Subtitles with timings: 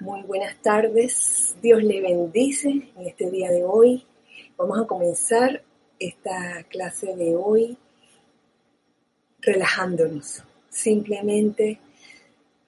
[0.00, 4.04] Muy buenas tardes, Dios le bendice en este día de hoy.
[4.56, 5.62] Vamos a comenzar
[6.00, 7.78] esta clase de hoy
[9.40, 11.78] relajándonos, simplemente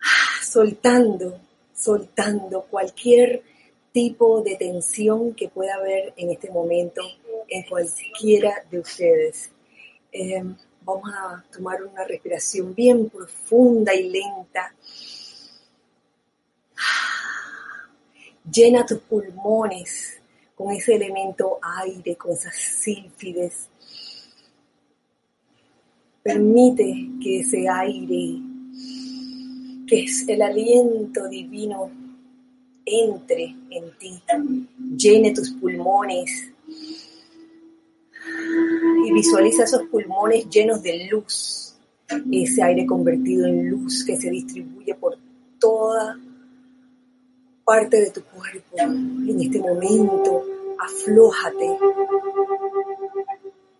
[0.01, 1.41] ah, soltando,
[1.75, 3.43] soltando cualquier
[3.90, 7.03] tipo de tensión que pueda haber en este momento
[7.49, 9.51] en cualquiera de ustedes.
[10.13, 10.45] Eh,
[10.83, 14.72] vamos a tomar una respiración bien profunda y lenta
[18.52, 20.21] Llena tus pulmones
[20.55, 23.69] con ese elemento aire, con esas sílfides.
[26.23, 28.41] Permite que ese aire,
[29.87, 31.91] que es el aliento divino,
[32.85, 34.21] entre en ti,
[34.97, 36.52] llene tus pulmones.
[39.07, 41.77] Y visualiza esos pulmones llenos de luz,
[42.33, 45.19] ese aire convertido en luz que se distribuye por
[45.59, 46.19] toda
[47.66, 48.77] parte de tu cuerpo.
[48.79, 50.45] En este momento,
[50.79, 51.77] aflójate.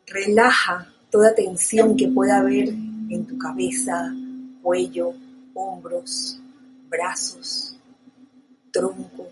[0.08, 4.12] Relaja toda tensión que pueda haber en tu cabeza,
[4.61, 5.12] cuello,
[5.55, 6.41] hombros,
[6.88, 7.78] brazos,
[8.72, 9.28] tronco,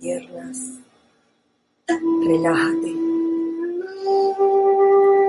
[0.00, 0.58] piernas.
[1.86, 2.94] Relájate.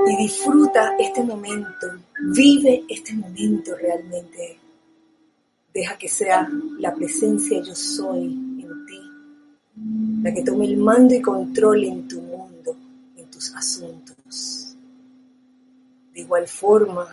[0.07, 1.87] Y disfruta este momento.
[2.33, 4.57] Vive este momento realmente.
[5.73, 6.47] Deja que sea
[6.79, 8.52] la presencia yo soy
[9.75, 12.75] la que tome el mando y control en tu mundo,
[13.17, 14.75] en tus asuntos.
[16.13, 17.07] De igual forma,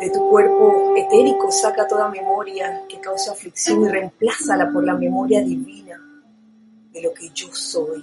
[0.00, 5.42] de tu cuerpo etérico saca toda memoria que causa aflicción y reemplázala por la memoria
[5.42, 6.00] divina
[6.92, 8.02] de lo que yo soy.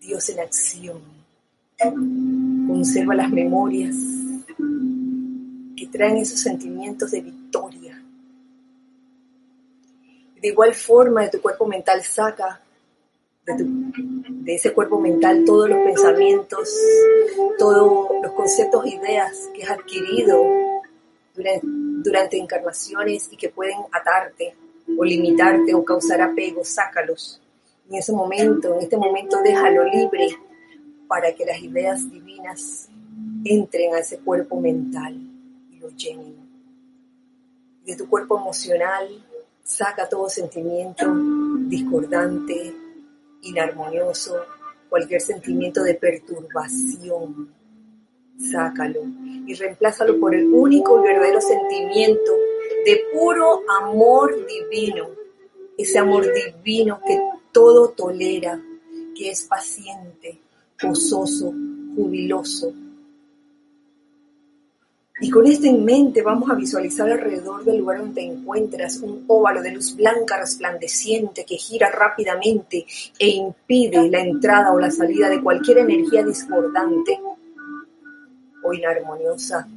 [0.00, 0.98] Dios en acción.
[1.78, 3.94] Conserva las memorias
[5.76, 7.69] que traen esos sentimientos de victoria
[10.40, 12.60] de igual forma, de tu cuerpo mental saca
[13.56, 16.68] de, ese cuerpo mental todos los pensamientos,
[17.58, 20.42] todos los conceptos ideas que has adquirido
[21.34, 24.54] durante, durante encarnaciones y que pueden atarte
[24.98, 27.40] o limitarte o causar apego, sácalos.
[27.88, 30.28] En ese momento, en este momento déjalo libre
[31.06, 32.88] para que las ideas divinas
[33.44, 35.16] entren a ese cuerpo mental
[35.70, 36.36] y lo llenen.
[37.84, 39.08] De tu cuerpo emocional,
[39.70, 41.06] Saca todo sentimiento
[41.68, 42.74] discordante,
[43.42, 44.34] inarmonioso,
[44.88, 47.54] cualquier sentimiento de perturbación.
[48.50, 49.00] Sácalo
[49.46, 52.32] y reemplázalo por el único y verdadero sentimiento
[52.84, 55.10] de puro amor divino.
[55.78, 57.20] Ese amor divino que
[57.52, 58.60] todo tolera,
[59.16, 60.40] que es paciente,
[60.82, 61.54] gozoso,
[61.94, 62.74] jubiloso,
[65.22, 69.60] y con esto en mente vamos a visualizar alrededor del lugar donde encuentras un óvalo
[69.60, 72.86] de luz blanca resplandeciente que gira rápidamente
[73.18, 77.20] e impide la entrada o la salida de cualquier energía discordante
[78.62, 79.68] o inarmoniosa.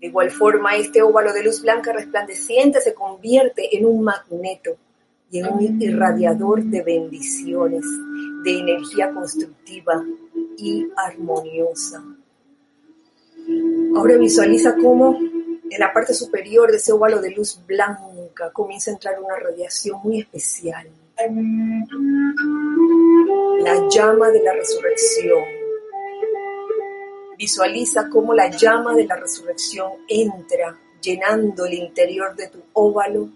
[0.00, 4.76] De igual forma, este óvalo de luz blanca resplandeciente se convierte en un magneto
[5.30, 7.84] y en un irradiador de bendiciones,
[8.42, 10.04] de energía constructiva
[10.56, 12.02] y armoniosa.
[13.96, 18.94] Ahora visualiza cómo en la parte superior de ese óvalo de luz blanca comienza a
[18.94, 20.88] entrar una radiación muy especial.
[23.62, 25.44] La llama de la resurrección.
[27.38, 33.28] Visualiza cómo la llama de la resurrección entra llenando el interior de tu óvalo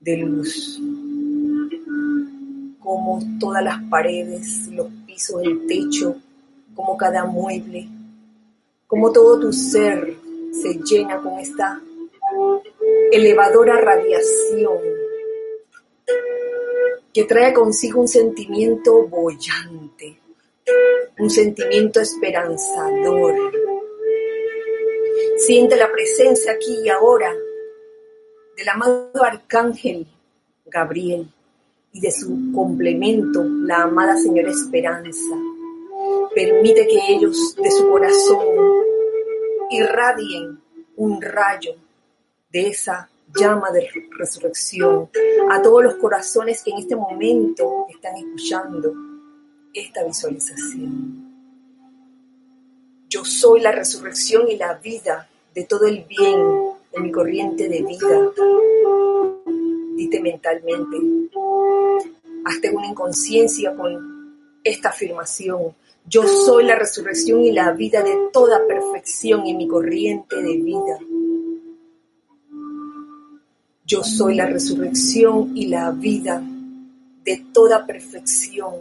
[0.00, 0.80] de luz.
[2.80, 6.16] Como todas las paredes, los pisos, el techo,
[6.74, 7.88] como cada mueble,
[8.94, 10.16] como todo tu ser
[10.52, 11.82] se llena con esta
[13.10, 14.78] elevadora radiación
[17.12, 20.20] que trae consigo un sentimiento bollante,
[21.18, 23.34] un sentimiento esperanzador.
[25.38, 27.34] Siente la presencia aquí y ahora
[28.56, 30.06] del amado arcángel
[30.66, 31.28] Gabriel
[31.92, 35.34] y de su complemento, la amada Señora Esperanza.
[36.34, 38.46] Permite que ellos de su corazón
[39.70, 40.60] irradien
[40.96, 41.74] un rayo
[42.50, 45.10] de esa llama de resurrección
[45.50, 48.92] a todos los corazones que en este momento están escuchando
[49.72, 51.34] esta visualización.
[53.08, 56.40] Yo soy la resurrección y la vida de todo el bien
[56.92, 58.32] en mi corriente de vida.
[59.96, 60.96] Dite mentalmente,
[62.44, 65.74] hazte una inconsciencia con esta afirmación.
[66.06, 70.98] Yo soy la resurrección y la vida de toda perfección en mi corriente de vida.
[73.86, 76.42] Yo soy la resurrección y la vida
[77.24, 78.74] de toda perfección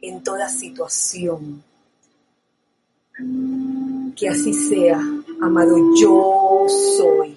[0.00, 1.62] en toda situación.
[4.16, 5.00] Que así sea,
[5.40, 7.36] amado, yo soy.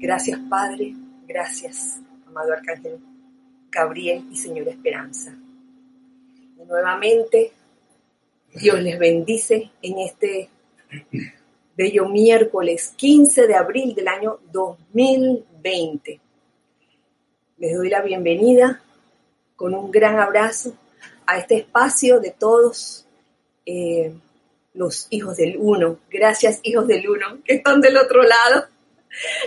[0.00, 0.94] Gracias Padre,
[1.26, 2.98] gracias, amado Arcángel
[3.70, 5.34] Gabriel y Señora Esperanza.
[6.68, 7.52] Nuevamente,
[8.52, 10.50] Dios les bendice en este
[11.74, 16.20] bello miércoles 15 de abril del año 2020.
[17.56, 18.82] Les doy la bienvenida
[19.56, 20.74] con un gran abrazo
[21.24, 23.06] a este espacio de todos
[23.64, 24.12] eh,
[24.74, 25.98] los hijos del uno.
[26.10, 28.66] Gracias hijos del uno que están del otro lado.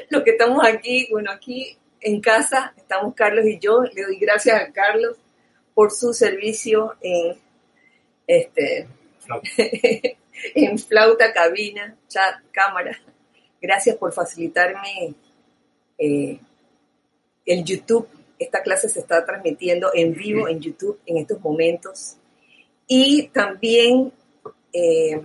[0.09, 3.83] Los que estamos aquí, bueno, aquí en casa estamos Carlos y yo.
[3.83, 5.19] Le doy gracias a Carlos
[5.73, 7.37] por su servicio en
[8.27, 8.87] este
[10.55, 12.97] en flauta, cabina, chat, cámara.
[13.61, 15.13] Gracias por facilitarme
[15.97, 16.39] eh,
[17.45, 18.07] el YouTube.
[18.39, 22.17] Esta clase se está transmitiendo en vivo en YouTube en estos momentos.
[22.87, 24.11] Y también
[24.73, 25.21] eh,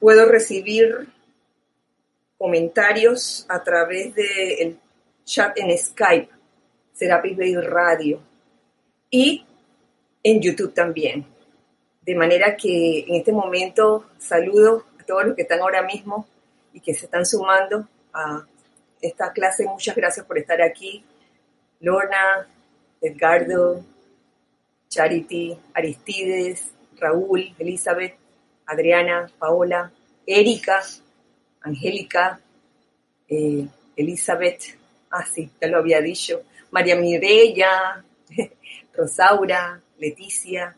[0.00, 1.08] puedo recibir
[2.36, 4.78] comentarios a través del
[5.24, 6.30] chat en Skype,
[6.98, 8.20] Serapis Bay Radio,
[9.10, 9.44] y
[10.22, 11.24] en YouTube también.
[12.02, 16.26] De manera que en este momento saludo a todos los que están ahora mismo
[16.72, 18.44] y que se están sumando a
[19.00, 19.64] esta clase.
[19.64, 21.04] Muchas gracias por estar aquí.
[21.80, 22.48] Lorna,
[23.00, 23.84] Edgardo,
[24.88, 28.16] Charity, Aristides, Raúl, Elizabeth,
[28.66, 29.92] Adriana, Paola,
[30.26, 30.82] Erika,
[31.60, 32.40] Angélica,
[33.28, 33.66] eh,
[33.96, 34.62] Elizabeth,
[35.10, 38.04] ah sí, ya lo había dicho, María Mireya,
[38.94, 40.76] Rosaura, Leticia,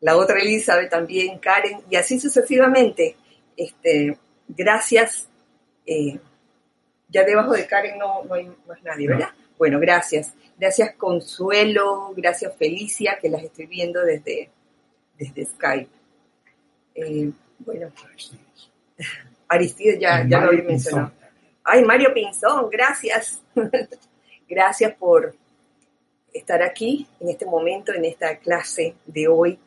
[0.00, 3.16] la otra Elizabeth también, Karen, y así sucesivamente.
[3.56, 4.18] Este,
[4.48, 5.28] gracias.
[5.86, 6.18] Eh,
[7.08, 9.30] ya debajo de Karen no, no, hay más nadie, ¿verdad?
[9.58, 10.34] Bueno, gracias.
[10.58, 14.50] Gracias Consuelo, gracias Felicia, que las estoy viendo desde,
[15.18, 15.90] desde Skype.
[16.94, 17.92] Eh, bueno,
[19.48, 21.12] Aristides ya, ya lo había mencionado.
[21.62, 23.42] Ay, Mario Pinzón, gracias.
[24.48, 25.34] gracias por,
[26.36, 29.58] estar aquí en este momento, en esta clase de hoy,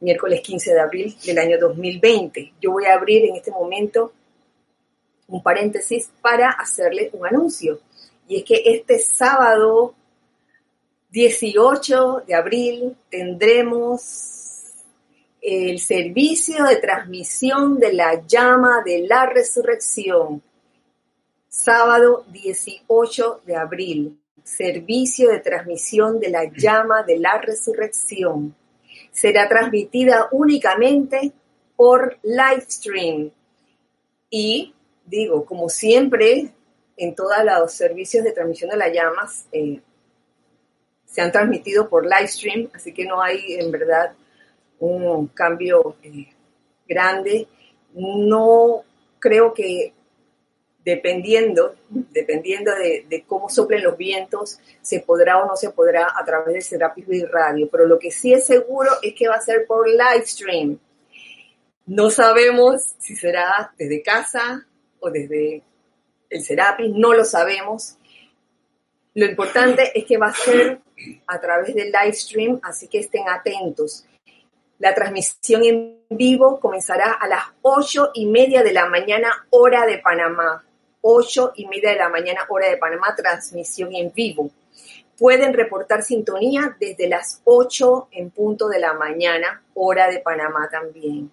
[0.00, 2.54] miércoles 15 de abril del año 2020.
[2.60, 4.12] Yo voy a abrir en este momento
[5.28, 7.80] un paréntesis para hacerle un anuncio.
[8.28, 9.94] Y es que este sábado
[11.10, 14.62] 18 de abril tendremos
[15.40, 20.42] el servicio de transmisión de la llama de la resurrección.
[21.58, 28.54] Sábado 18 de abril servicio de transmisión de la llama de la resurrección.
[29.10, 31.32] Será transmitida únicamente
[31.74, 33.30] por live stream.
[34.28, 34.74] Y
[35.06, 36.52] digo, como siempre,
[36.94, 39.80] en todos los servicios de transmisión de las llamas eh,
[41.06, 44.12] se han transmitido por live stream, así que no hay en verdad
[44.78, 46.28] un cambio eh,
[46.86, 47.48] grande.
[47.94, 48.84] No
[49.18, 49.94] creo que
[50.86, 56.54] dependiendo, dependiendo de, cómo soplen los vientos, se podrá o no se podrá a través
[56.54, 57.68] de Serapis y Radio.
[57.68, 60.78] Pero lo que sí es seguro es que va a ser por live stream.
[61.86, 64.64] No sabemos si será desde casa
[65.00, 65.64] o desde
[66.30, 67.98] el Serapis, no lo sabemos.
[69.14, 70.78] Lo importante es que va a ser
[71.26, 74.06] a través del live stream, así que estén atentos.
[74.78, 79.98] La transmisión en vivo comenzará a las ocho y media de la mañana, hora de
[79.98, 80.62] Panamá.
[81.08, 84.50] 8 y media de la mañana, hora de Panamá, transmisión en vivo.
[85.16, 91.30] Pueden reportar sintonía desde las 8 en punto de la mañana, hora de Panamá también.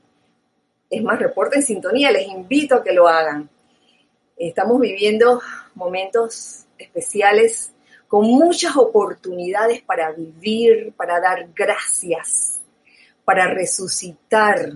[0.92, 3.50] Es más, reporten sintonía, les invito a que lo hagan.
[4.38, 5.42] Estamos viviendo
[5.74, 7.74] momentos especiales
[8.08, 12.62] con muchas oportunidades para vivir, para dar gracias,
[13.26, 14.72] para resucitar.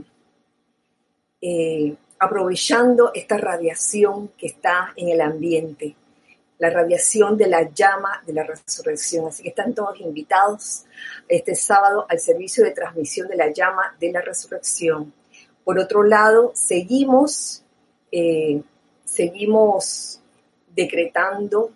[1.40, 5.96] Eh, aprovechando esta radiación que está en el ambiente,
[6.60, 9.28] la radiación de la llama de la resurrección.
[9.28, 10.86] Así que están todos invitados
[11.28, 15.14] este sábado al servicio de transmisión de la llama de la resurrección.
[15.64, 17.64] Por otro lado, seguimos,
[18.12, 18.62] eh,
[19.04, 20.22] seguimos
[20.74, 21.72] decretando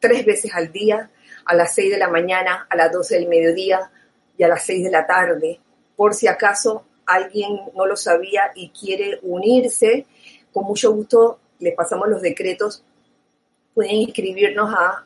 [0.00, 1.10] tres veces al día,
[1.46, 3.90] a las seis de la mañana, a las doce del mediodía
[4.36, 5.60] y a las seis de la tarde,
[5.96, 10.06] por si acaso alguien no lo sabía y quiere unirse,
[10.52, 12.82] con mucho gusto le pasamos los decretos.
[13.74, 15.04] Pueden escribirnos a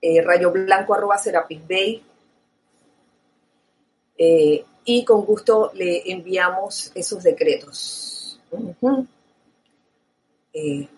[0.00, 2.02] eh, rayoblanco.serapisbay
[4.18, 8.40] eh, y con gusto le enviamos esos decretos.
[10.52, 10.88] Eh,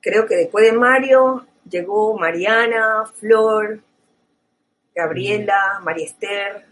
[0.00, 3.80] creo que después de Mario llegó Mariana, Flor,
[4.94, 6.69] Gabriela, María Esther,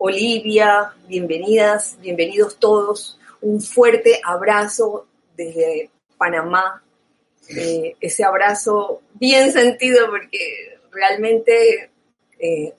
[0.00, 3.18] Olivia, bienvenidas, bienvenidos todos.
[3.40, 6.84] Un fuerte abrazo desde Panamá.
[7.48, 11.90] Eh, ese abrazo bien sentido porque realmente
[12.38, 12.74] eh,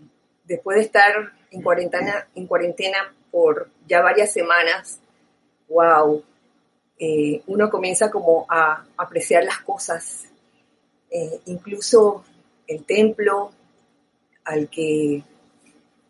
[0.45, 5.01] después de estar en cuarentena, en cuarentena por ya varias semanas,
[5.67, 6.23] wow,
[6.97, 10.23] eh, uno comienza como a apreciar las cosas,
[11.47, 12.23] incluso
[12.65, 13.51] el templo
[14.45, 15.21] al que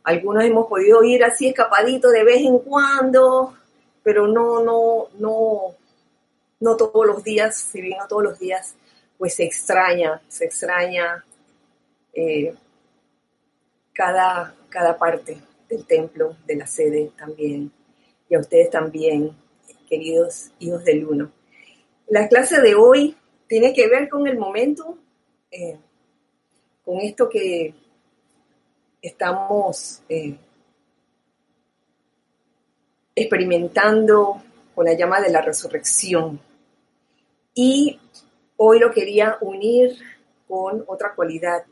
[0.10, 3.54] algunos hemos podido ir así escapadito de vez en cuando,
[4.02, 5.76] pero no, no, no,
[6.60, 8.76] no todos los días, si bien no todos los días,
[9.20, 11.24] pues se extraña, se extraña
[12.12, 12.56] eh,
[13.94, 15.38] cada, cada parte
[15.70, 17.72] del templo, de la sede también,
[18.28, 19.32] y a ustedes también,
[19.88, 21.32] queridos hijos del uno.
[22.08, 23.16] La clase de hoy
[23.48, 24.98] tiene que ver con el momento,
[25.52, 25.78] eh,
[26.84, 27.76] con esto que
[29.02, 30.38] estamos eh,
[33.16, 34.42] experimentando
[34.76, 36.40] con la llama de la resurrección.
[37.54, 38.00] Y
[38.58, 39.98] hoy lo quería unir
[40.48, 41.64] con otra cualidad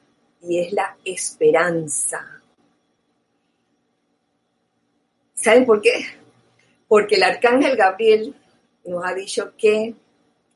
[0.42, 2.42] y es la esperanza.
[5.34, 6.06] ¿Saben por qué?
[6.88, 8.36] Porque el arcángel Gabriel
[8.86, 9.96] nos ha dicho que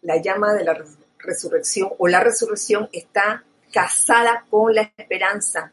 [0.01, 0.77] la llama de la
[1.19, 5.71] resurrección o la resurrección está casada con la esperanza.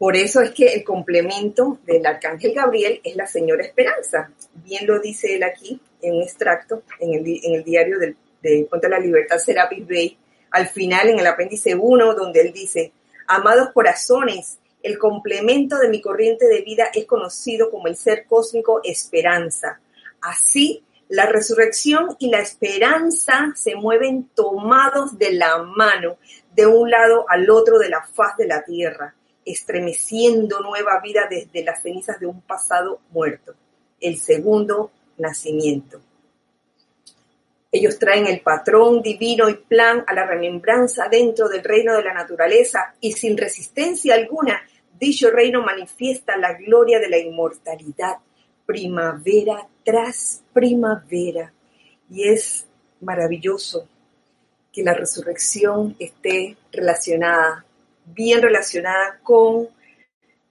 [0.00, 4.30] Por eso es que el complemento del arcángel Gabriel es la señora esperanza.
[4.54, 9.36] Bien lo dice él aquí en un extracto en el, diario de Contra la Libertad
[9.36, 10.16] Serapis Bay,
[10.52, 12.94] al final en el apéndice 1, donde él dice,
[13.26, 18.80] amados corazones, el complemento de mi corriente de vida es conocido como el ser cósmico
[18.82, 19.80] esperanza.
[20.22, 26.16] Así, la resurrección y la esperanza se mueven tomados de la mano
[26.54, 31.64] de un lado al otro de la faz de la tierra, estremeciendo nueva vida desde
[31.64, 33.54] las cenizas de un pasado muerto,
[34.00, 36.00] el segundo nacimiento.
[37.72, 42.12] Ellos traen el patrón divino y plan a la remembranza dentro del reino de la
[42.12, 44.60] naturaleza y sin resistencia alguna,
[44.98, 48.16] dicho reino manifiesta la gloria de la inmortalidad,
[48.66, 51.52] primavera tras primavera.
[52.10, 52.66] Y es
[53.00, 53.88] maravilloso
[54.72, 57.64] que la resurrección esté relacionada,
[58.04, 59.68] bien relacionada con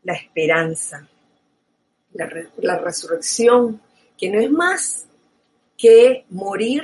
[0.03, 1.07] la esperanza.
[2.13, 3.81] La, resurrección,
[4.17, 5.07] que no es más
[5.77, 6.83] que morir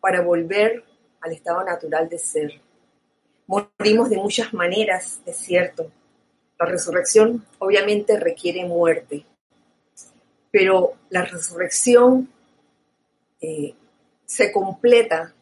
[0.00, 0.84] para volver
[1.20, 2.60] al estado natural de ser.
[3.46, 5.90] Morimos de muchas maneras, es cierto.
[6.58, 9.26] La resurrección obviamente requiere muerte,
[10.50, 12.28] pero la resurrección
[13.40, 13.74] eh,
[14.24, 15.34] se completa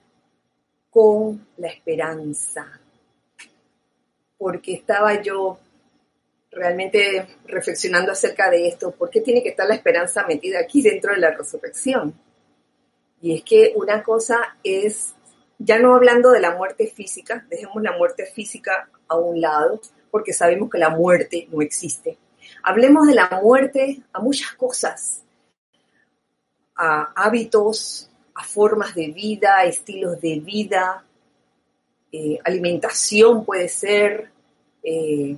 [0.91, 2.81] con la esperanza,
[4.43, 5.57] porque estaba yo
[6.51, 11.15] realmente reflexionando acerca de esto, ¿por qué tiene que estar la esperanza metida aquí dentro
[11.15, 12.13] de la resurrección?
[13.21, 15.15] Y es que una cosa es,
[15.61, 19.81] ya no hablando de la muerte física, dejemos la muerte física a un lado,
[20.11, 22.19] porque sabemos que la muerte no existe.
[22.65, 25.23] Hablemos de la muerte a muchas cosas,
[26.75, 31.05] a hábitos, a formas de vida, estilos de vida,
[32.15, 34.32] eh, alimentación puede ser,
[34.83, 35.37] eh,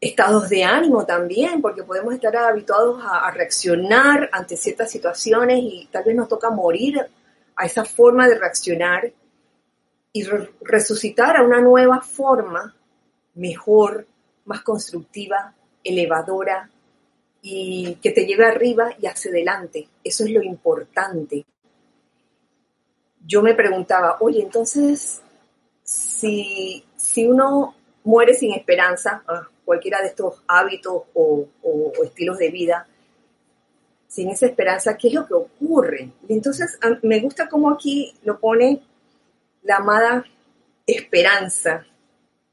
[0.00, 6.04] estados de ánimo también, porque podemos estar habituados a, reaccionar ante ciertas situaciones y tal
[6.04, 7.00] vez nos toca morir
[7.56, 9.12] a esa forma de reaccionar
[10.12, 10.24] y
[10.60, 12.74] resucitar a una nueva forma
[13.34, 14.06] mejor,
[14.44, 16.70] más constructiva, elevadora
[17.42, 19.88] y que te lleve arriba y hacia adelante.
[20.02, 21.44] Eso es lo importante.
[23.24, 25.20] Yo me preguntaba, oye, entonces,
[25.88, 31.46] si, si uno muere sin esperanza, ah, cualquiera de estos hábitos o,
[32.04, 32.86] estilos de vida,
[34.06, 36.10] sin esa esperanza, ¿qué es lo que ocurre?
[36.28, 38.82] Entonces me gusta cómo aquí lo pone
[39.62, 40.24] la amada
[40.86, 41.86] esperanza,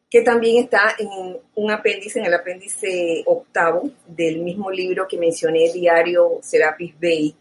[0.10, 5.74] que también está en un apéndice, en el apéndice octavo del mismo libro que mencioné,
[5.74, 7.36] Diario Serapis Bay,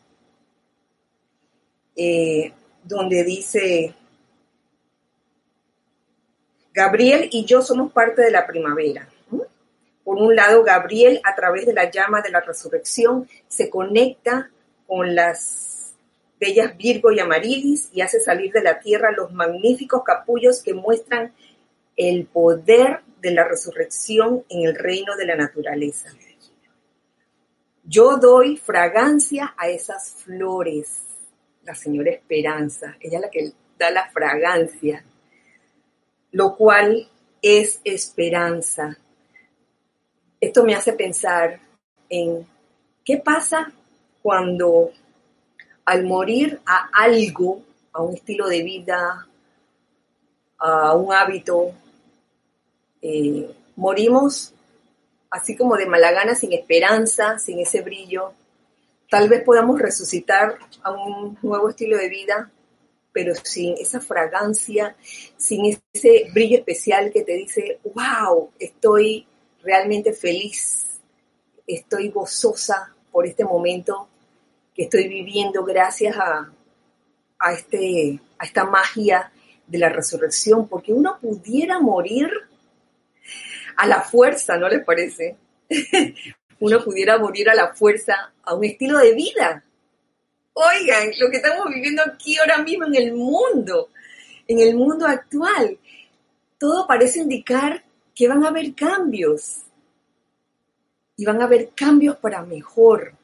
[1.94, 3.94] eh, donde dice,
[6.74, 9.08] Gabriel y yo somos parte de la primavera.
[10.02, 14.50] Por un lado, Gabriel, a través de la llama de la resurrección, se conecta
[14.86, 15.94] con las
[16.38, 21.32] bellas Virgo y Amarilis y hace salir de la tierra los magníficos capullos que muestran
[21.96, 26.10] el poder de la resurrección en el reino de la naturaleza.
[27.84, 31.02] Yo doy fragancia a esas flores.
[31.62, 35.04] La señora Esperanza, ella es la que da la fragancia,
[36.34, 37.08] lo cual
[37.40, 38.98] es esperanza.
[40.40, 41.60] Esto me hace pensar
[42.08, 42.44] en
[43.04, 43.72] qué pasa
[44.20, 44.90] cuando
[45.84, 47.62] al morir a algo,
[47.92, 49.28] a un estilo de vida,
[50.58, 51.72] a un hábito,
[53.00, 54.52] eh, morimos
[55.30, 58.32] así como de mala gana, sin esperanza, sin ese brillo.
[59.08, 62.50] Tal vez podamos resucitar a un nuevo estilo de vida,
[63.14, 64.96] pero sin esa fragancia,
[65.36, 69.24] sin ese brillo especial que te dice, wow, estoy
[69.62, 70.98] realmente feliz,
[71.64, 74.08] estoy gozosa por este momento
[74.74, 76.52] que estoy viviendo gracias a,
[77.38, 79.30] a, este, a esta magia
[79.64, 82.28] de la resurrección, porque uno pudiera morir
[83.76, 85.36] a la fuerza, ¿no les parece?
[86.60, 89.64] Uno pudiera morir a la fuerza a un estilo de vida.
[90.54, 93.90] Oigan, lo que estamos viviendo aquí ahora mismo en el mundo,
[94.46, 95.78] en el mundo actual,
[96.58, 97.84] todo parece indicar
[98.14, 99.62] que van a haber cambios.
[101.16, 103.14] Y van a haber cambios para mejor.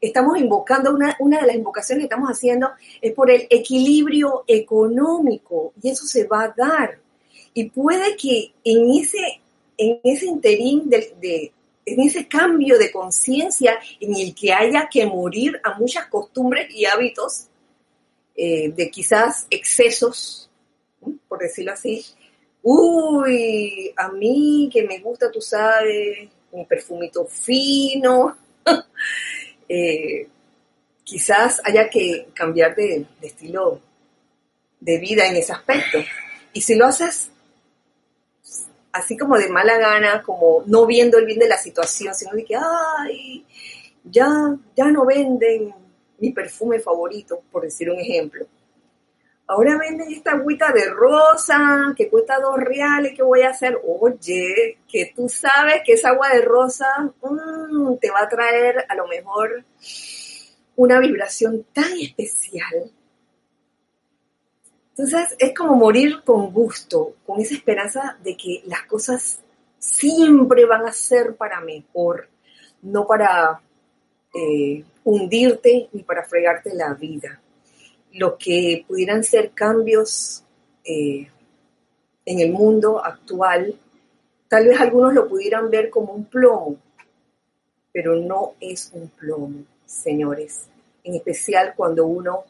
[0.00, 2.70] Estamos invocando, una, una de las invocaciones que estamos haciendo
[3.00, 6.98] es por el equilibrio económico y eso se va a dar.
[7.52, 9.40] Y puede que en ese
[9.80, 11.52] en ese interín de,
[11.92, 16.84] en ese cambio de conciencia en el que haya que morir a muchas costumbres y
[16.84, 17.46] hábitos
[18.34, 20.50] eh, de quizás excesos,
[21.28, 22.04] por decirlo así.
[22.62, 28.36] Uy, a mí que me gusta, tú sabes, mi perfumito fino.
[29.72, 30.26] Eh,
[31.04, 33.80] quizás haya que cambiar de, de estilo
[34.80, 35.98] de vida en ese aspecto.
[36.52, 37.30] Y si lo haces
[38.92, 42.44] así como de mala gana, como no viendo el bien de la situación, sino de
[42.44, 43.44] que, ay,
[44.04, 44.28] ya,
[44.76, 45.74] ya no venden
[46.18, 48.46] mi perfume favorito, por decir un ejemplo.
[49.46, 53.80] Ahora venden esta agüita de rosa que cuesta dos reales, ¿qué voy a hacer?
[53.84, 56.86] Oye, que tú sabes que esa agua de rosa
[57.20, 59.64] mm, te va a traer a lo mejor
[60.76, 62.92] una vibración tan especial
[65.02, 69.40] entonces es como morir con gusto, con esa esperanza de que las cosas
[69.78, 72.28] siempre van a ser para mejor,
[72.82, 73.62] no para
[74.34, 77.40] eh, hundirte ni para fregarte la vida.
[78.12, 80.44] Lo que pudieran ser cambios
[80.84, 81.30] eh,
[82.26, 83.74] en el mundo actual,
[84.48, 86.76] tal vez algunos lo pudieran ver como un plomo,
[87.90, 90.68] pero no es un plomo, señores,
[91.04, 92.44] en especial cuando uno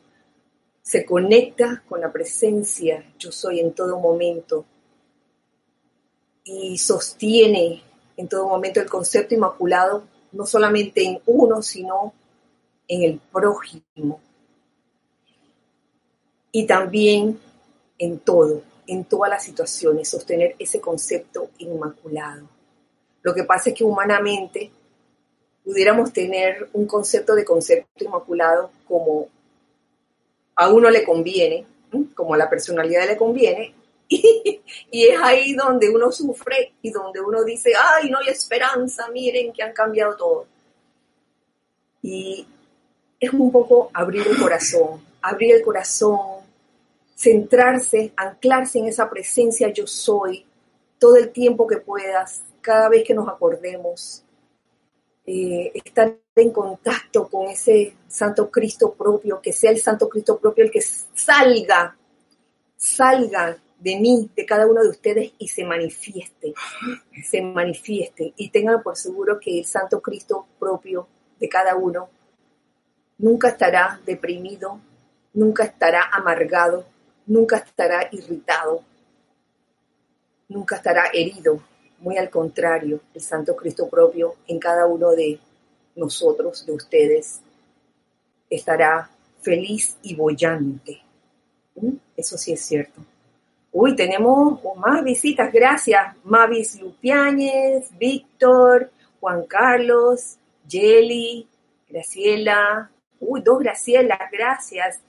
[0.83, 4.65] se conecta con la presencia yo soy en todo momento
[6.45, 7.83] y sostiene
[8.17, 12.13] en todo momento el concepto inmaculado, no solamente en uno, sino
[12.87, 14.21] en el prójimo.
[16.53, 17.39] Y también
[17.99, 22.49] en todo, en todas las situaciones, sostener ese concepto inmaculado.
[23.23, 24.71] Lo que pasa es que humanamente
[25.65, 29.29] pudiéramos tener un concepto de concepto inmaculado como
[30.61, 31.65] a uno le conviene,
[32.15, 33.75] como a la personalidad le conviene,
[34.09, 34.61] y,
[34.93, 39.63] es ahí donde uno sufre y donde uno dice, ay, no hay esperanza, miren que
[39.63, 40.47] han cambiado todo.
[42.03, 42.47] Y
[43.19, 46.41] es un poco abrir el corazón, abrir el corazón,
[47.17, 50.45] centrarse, anclarse en esa presencia yo soy
[50.99, 54.23] todo el tiempo que puedas, cada vez que nos acordemos,
[55.25, 60.65] eh, estar en contacto con ese Santo Cristo propio, que sea el Santo Cristo propio
[60.65, 61.97] el que salga,
[62.77, 66.53] salga de mí, de cada uno de ustedes y se manifieste,
[67.25, 72.09] se manifieste y tengan por seguro que el Santo Cristo propio de cada uno
[73.19, 74.81] nunca estará deprimido,
[75.33, 76.85] nunca estará amargado,
[77.27, 78.83] nunca estará irritado,
[80.49, 81.63] nunca estará herido,
[82.01, 85.39] muy al contrario, el Santo Cristo propio en cada uno de
[86.01, 87.41] nosotros, de ustedes,
[88.49, 89.11] estará
[89.41, 91.01] feliz y bollante.
[91.77, 91.95] ¿Mm?
[92.17, 93.01] Eso sí es cierto.
[93.73, 96.17] Uy, tenemos más visitas, gracias.
[96.25, 100.37] Mavis Lupiáñez, Víctor, Juan Carlos,
[100.69, 101.47] Jelly,
[101.89, 102.91] Graciela.
[103.21, 105.01] Uy, dos Gracielas, gracias.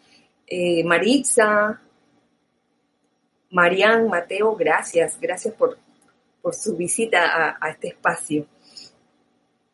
[0.46, 1.82] Eh, Maritza,
[3.50, 5.18] Marian, Mateo, gracias.
[5.20, 5.78] Gracias por
[6.42, 8.46] por su visita a, este espacio.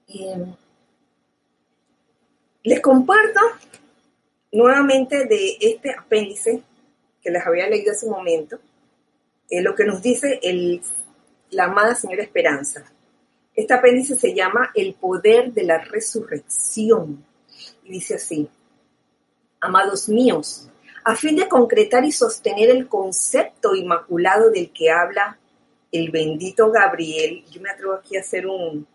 [0.07, 0.53] Em,
[2.67, 3.39] les comparto
[4.51, 6.61] nuevamente de este apéndice
[7.21, 8.59] que les había leído hace un momento,
[9.49, 10.81] eh, lo que nos dice el,
[11.51, 12.83] la amada señora Esperanza.
[13.55, 17.23] Este apéndice se llama El poder de la resurrección.
[17.85, 18.49] Y dice así,
[19.61, 20.67] amados míos,
[21.05, 25.39] a fin de concretar y sostener el concepto inmaculado del que habla
[25.89, 28.85] el bendito Gabriel, yo me atrevo aquí a hacer un,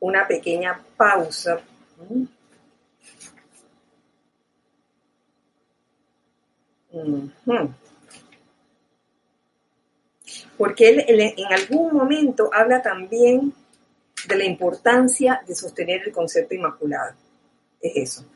[0.00, 1.60] una pequeña pausa.
[10.58, 13.54] Porque él, en algún momento habla también
[14.28, 17.14] de la importancia de sostener el concepto inmaculado.
[17.80, 18.26] Es eso.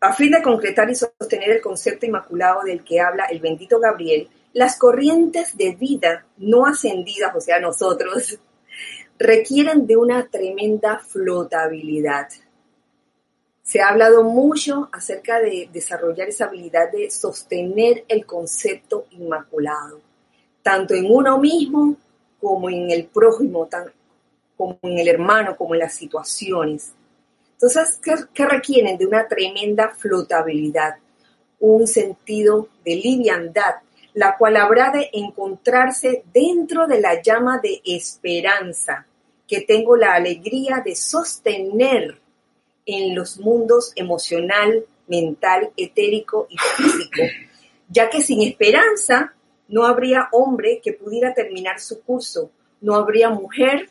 [0.00, 4.28] A fin de concretar y sostener el concepto inmaculado del que habla el bendito Gabriel,
[4.52, 8.38] las corrientes de vida no ascendidas, o sea, nosotros,
[9.18, 12.28] requieren de una tremenda flotabilidad.
[13.62, 20.00] Se ha hablado mucho acerca de desarrollar esa habilidad de sostener el concepto inmaculado,
[20.62, 21.96] tanto en uno mismo
[22.40, 23.68] como en el prójimo,
[24.56, 26.92] como en el hermano, como en las situaciones.
[27.52, 28.00] Entonces,
[28.32, 28.96] ¿qué, requieren?
[28.96, 30.94] De una tremenda flotabilidad,
[31.58, 33.82] un sentido de liviandad,
[34.18, 39.06] la cual habrá de encontrarse dentro de la llama de esperanza
[39.46, 42.20] que tengo la alegría de sostener
[42.84, 47.22] en los mundos emocional, mental, etérico y físico,
[47.88, 49.34] ya que sin esperanza
[49.68, 52.50] no habría hombre que pudiera terminar su curso,
[52.80, 53.88] no habría mujer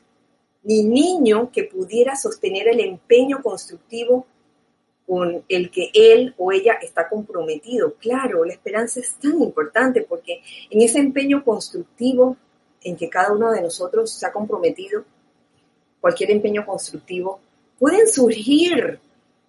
[0.62, 4.28] ni niño que pudiera sostener el empeño constructivo
[5.08, 7.94] con el que él o ella está comprometido.
[7.94, 12.36] Claro, la esperanza es tan importante porque en ese empeño constructivo
[12.84, 15.06] en que cada uno de nosotros se ha comprometido,
[16.02, 17.40] cualquier empeño constructivo,
[17.80, 19.00] pueden surgir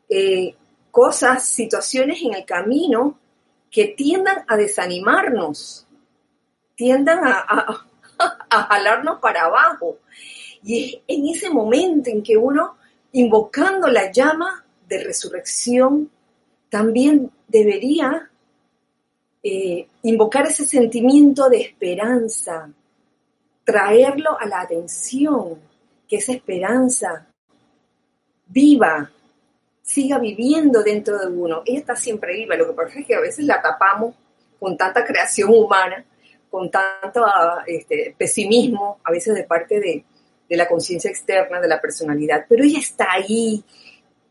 [0.09, 0.55] eh,
[0.93, 3.19] cosas, situaciones en el camino
[3.71, 5.87] que tiendan a desanimarnos,
[6.77, 7.85] tiendan a,
[8.49, 9.99] a, jalarnos para abajo.
[10.63, 12.77] Y es en ese momento en que uno,
[13.13, 16.11] invocando la llama de resurrección,
[16.71, 18.31] también debería
[19.43, 22.71] eh, invocar ese sentimiento de esperanza,
[23.65, 25.59] traerlo a la atención,
[26.09, 27.27] que esa esperanza
[28.47, 29.11] viva,
[29.83, 31.63] siga viviendo dentro de uno.
[31.65, 34.15] Ella está siempre viva, lo que pasa es que a veces la tapamos
[34.59, 36.05] con tanta creación humana,
[36.51, 37.25] con tanto
[37.67, 40.05] este, pesimismo, a veces de parte de,
[40.57, 43.63] la conciencia externa, de la personalidad, pero ella está ahí,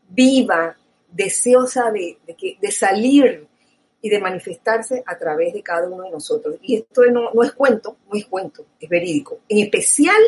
[0.08, 0.76] viva,
[1.10, 2.18] deseosa de,
[2.60, 3.46] de, salir
[4.00, 6.56] y de manifestarse a través de cada uno de nosotros.
[6.62, 9.40] Y esto no, no es cuento, no es cuento, es verídico.
[9.48, 10.22] En especial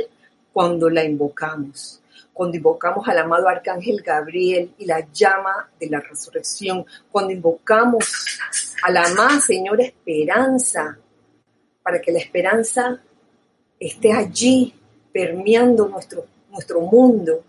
[0.53, 6.85] cuando la invocamos, cuando invocamos al amado Arcángel Gabriel y la llama de la resurrección,
[7.11, 8.39] cuando invocamos
[8.83, 10.99] a la amada Señora Esperanza,
[11.83, 13.01] para que la esperanza
[13.79, 14.75] esté allí
[15.13, 17.43] permeando nuestro, nuestro mundo,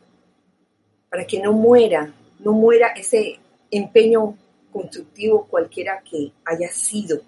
[1.10, 2.12] para que no muera,
[2.44, 4.38] no muera ese empeño
[4.72, 7.22] constructivo cualquiera que haya sido.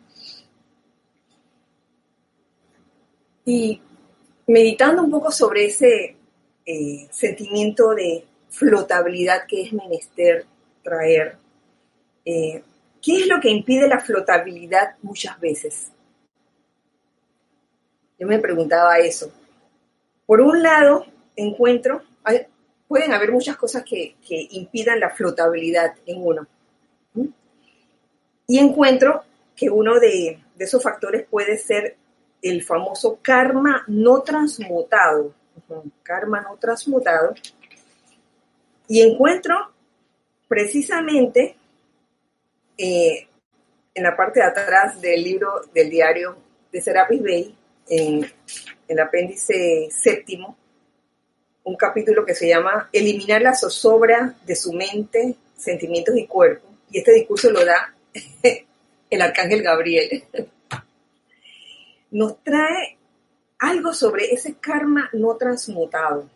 [3.46, 3.82] Y
[4.48, 6.16] meditando un poco sobre ese
[6.66, 10.46] eh, sentimiento de flotabilidad que es menester
[10.82, 11.38] traer,
[12.26, 12.64] eh,
[13.02, 15.92] ¿qué es lo que impide la flotabilidad muchas veces?
[18.18, 19.32] Yo me preguntaba eso.
[20.26, 22.04] Por un lado, encuentro,
[22.88, 26.48] pueden haber muchas cosas que, impidan la flotabilidad en uno.
[28.48, 29.24] Y encuentro
[29.56, 31.98] que uno de esos factores puede ser
[32.42, 35.34] el famoso karma no transmutado.
[36.04, 37.34] Karma no transmutado.
[38.88, 39.72] Y encuentro
[40.48, 41.56] precisamente
[42.78, 43.28] eh,
[43.96, 46.38] en la parte de atrás del libro del diario
[46.72, 48.26] de Serapis Bay, en
[48.88, 50.58] el apéndice séptimo,
[51.64, 56.68] un capítulo que se llama Eliminar la zozobra de su mente, sentimientos y cuerpo.
[56.92, 57.94] Y este discurso lo da
[59.10, 60.24] el arcángel Gabriel
[62.14, 62.98] nos trae
[63.60, 66.30] algo sobre ese karma no transmutado.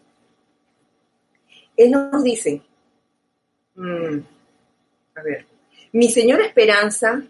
[1.76, 2.62] Él nos dice,
[3.76, 4.20] mm,
[5.16, 5.46] a ver,
[5.92, 7.22] mi Señora Esperanza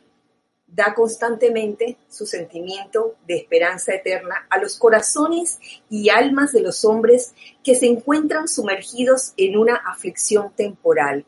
[0.67, 7.33] da constantemente su sentimiento de esperanza eterna a los corazones y almas de los hombres
[7.63, 11.25] que se encuentran sumergidos en una aflicción temporal,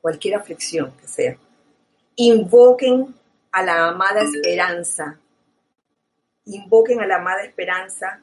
[0.00, 1.36] cualquier aflicción que sea.
[2.16, 3.14] Invoquen
[3.50, 5.18] a la amada esperanza
[6.44, 8.20] invoquen a la amada esperanza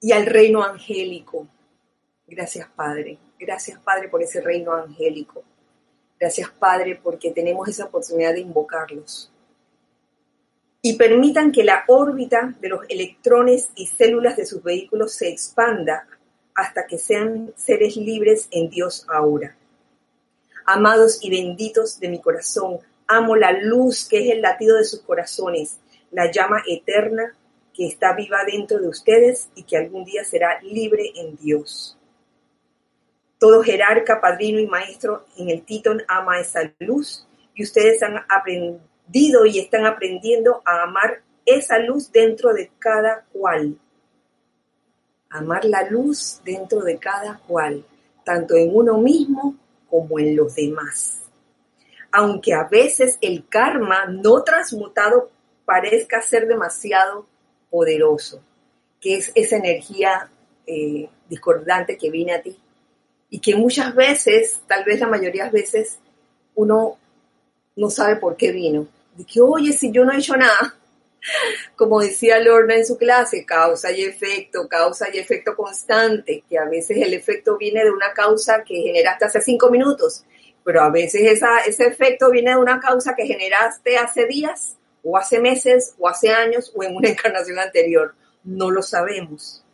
[0.00, 1.46] y al reino angélico.
[2.26, 5.42] Gracias Padre, gracias Padre por ese reino angélico.
[6.20, 9.32] Gracias Padre porque tenemos esa oportunidad de invocarlos.
[10.82, 16.06] y permitan que la órbita de los electrones y células de sus vehículos se expanda
[16.54, 19.56] hasta que sean seres libres en Dios ahora.
[20.64, 25.00] Amados y benditos de mi corazón, amo la luz que es el latido de sus
[25.02, 25.80] corazones,
[26.12, 27.36] la llama eterna
[27.74, 31.98] que está viva dentro de ustedes y que algún día será libre en Dios.
[33.40, 39.46] Todo jerarca, padrino y maestro en el Titón ama esa luz y ustedes han aprendido
[39.46, 43.78] y están aprendiendo a amar esa luz dentro de cada cual.
[45.30, 47.82] Amar la luz dentro de cada cual,
[48.24, 49.56] tanto en uno mismo
[49.88, 51.22] como en los demás.
[52.12, 55.30] Aunque a veces el karma no transmutado
[55.64, 57.24] parezca ser demasiado
[57.70, 58.42] poderoso,
[59.00, 60.28] que es esa energía
[60.66, 62.60] eh, discordante que viene a ti
[63.30, 65.98] y que muchas veces, tal vez la mayoría de veces,
[66.56, 66.98] uno
[67.76, 70.76] no sabe por qué vino de que, oye, si yo no he hecho nada,
[71.76, 76.64] como decía Lorna en su clase, causa y efecto, causa y efecto constante, que a
[76.64, 80.24] veces el efecto viene de una causa que generaste hace cinco minutos,
[80.64, 85.16] pero a veces esa, ese efecto viene de una causa que generaste hace días, o
[85.16, 88.14] hace meses, o hace años, o en una encarnación anterior.
[88.44, 89.64] No lo sabemos.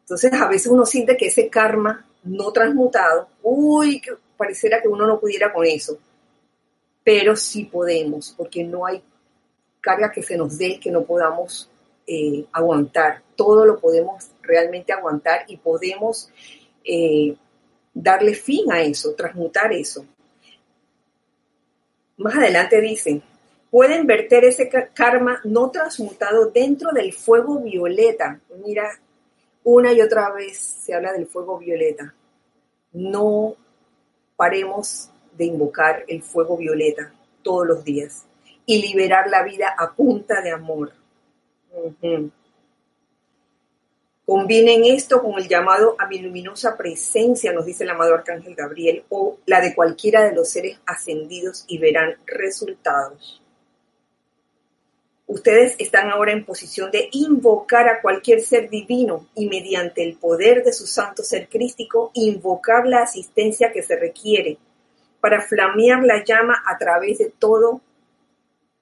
[0.00, 5.06] Entonces a veces uno siente que ese karma no transmutado, uy, que pareciera que uno
[5.06, 5.98] no pudiera con eso
[7.04, 9.02] pero sí podemos, porque no hay
[9.80, 11.70] carga que se nos dé que no podamos
[12.06, 13.22] eh, aguantar.
[13.36, 16.30] Todo lo podemos realmente aguantar y podemos
[16.82, 17.36] eh,
[17.92, 20.06] darle fin a eso, transmutar eso.
[22.16, 23.22] Más adelante dicen,
[23.70, 28.40] pueden verter ese karma no transmutado dentro del fuego violeta.
[28.64, 28.88] Mira,
[29.64, 32.14] una y otra vez se habla del fuego violeta.
[32.92, 33.56] No
[34.36, 38.26] paremos de invocar el fuego violeta todos los días
[38.66, 40.92] y liberar la vida a punta de amor.
[44.26, 49.04] Combinen esto con el llamado a mi luminosa presencia, nos dice el amado Arcángel Gabriel,
[49.10, 53.43] o la de cualquiera de los seres ascendidos y verán resultados.
[55.26, 60.62] Ustedes están ahora en posición de invocar a cualquier ser divino y mediante el poder
[60.62, 64.58] de su santo ser crístico, invocar la asistencia que se requiere
[65.20, 67.80] para flamear la llama a través de todo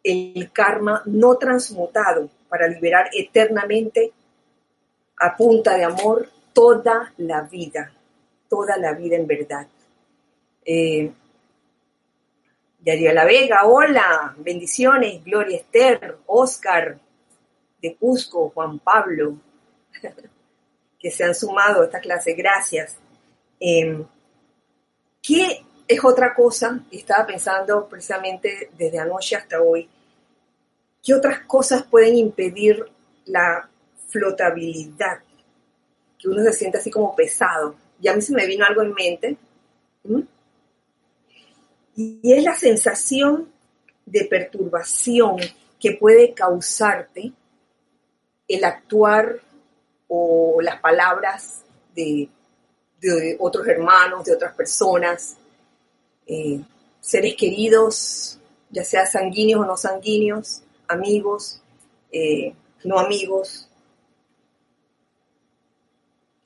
[0.02, 4.12] el karma no transmutado, para liberar eternamente
[5.18, 7.92] a punta de amor toda la vida,
[8.48, 9.66] toda la vida en verdad.
[10.64, 11.12] Eh,
[12.84, 16.98] La Vega, hola, bendiciones, Gloria Esther, Oscar
[17.80, 19.36] de Cusco, Juan Pablo,
[20.98, 22.96] que se han sumado a esta clase, gracias.
[23.60, 24.04] Eh,
[25.22, 29.88] ¿Qué es otra cosa, estaba pensando precisamente desde anoche hasta hoy,
[31.04, 32.84] ¿qué otras cosas pueden impedir
[33.26, 33.68] la
[34.08, 35.20] flotabilidad?
[36.18, 37.76] Que uno se siente así como pesado.
[38.00, 39.36] Y a mí se me vino algo en mente.
[41.94, 43.52] Y es la sensación
[44.06, 45.36] de perturbación
[45.78, 47.32] que puede causarte
[48.48, 49.40] el actuar
[50.08, 51.62] o las palabras
[51.94, 52.28] de,
[53.38, 55.36] otros hermanos, de otras personas,
[56.26, 56.60] eh,
[57.00, 58.38] seres queridos,
[58.70, 61.60] ya sea sanguíneos o no sanguíneos, amigos,
[62.12, 63.68] eh, no amigos.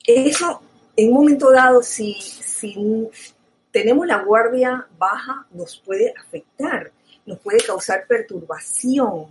[0.05, 0.61] Eso,
[0.95, 2.75] en un momento dado, si, si
[3.77, 6.91] tenemos la guardia baja, nos puede afectar,
[7.27, 9.27] nos puede causar perturbación.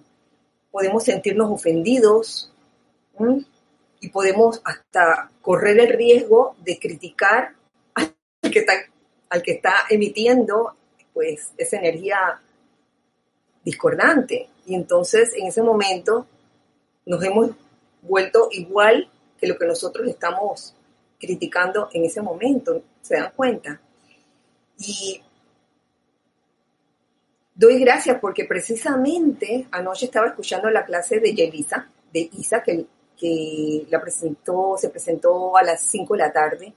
[0.71, 2.53] Podemos sentirnos ofendidos
[3.99, 7.55] y podemos hasta correr el riesgo de criticar
[7.95, 8.15] al
[8.53, 8.73] que está
[9.31, 10.77] al que está emitiendo
[11.13, 12.41] pues esa energía
[13.65, 14.49] discordante.
[14.65, 16.25] Y entonces en ese momento
[17.05, 17.51] nos hemos
[18.01, 20.73] vuelto igual que lo que nosotros estamos
[21.19, 23.81] criticando en ese momento, ¿se dan cuenta?
[24.79, 25.23] Y
[27.55, 32.87] doy gracias porque precisamente anoche estaba escuchando la clase de Yelisa, de Isa, que,
[33.89, 36.75] la presentó, se presentó a las 5 de la tarde,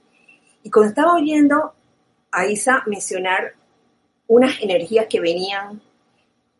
[0.62, 1.74] y cuando estaba oyendo
[2.32, 3.52] a Isa mencionar
[4.26, 5.82] unas energías que venían,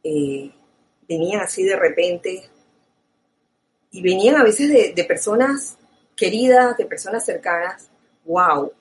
[0.05, 0.51] eh,
[1.09, 2.51] venían así de repente,
[3.91, 5.77] y venían a veces de, personas
[6.17, 7.91] queridas, de personas cercanas.
[8.25, 8.73] ¡Wow!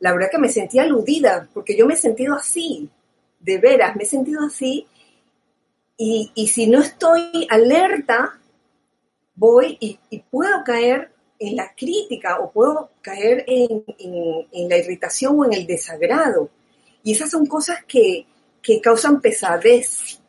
[0.00, 2.88] La verdad que me sentí aludida, porque yo me he sentido así,
[3.40, 4.86] de veras, me he sentido así.
[5.96, 8.38] Y, si no estoy alerta,
[9.34, 9.98] voy y,
[10.30, 16.50] puedo caer en la crítica o puedo caer en, la irritación o en el desagrado.
[17.02, 18.26] Y esas son cosas que,
[18.82, 20.20] causan pesadez,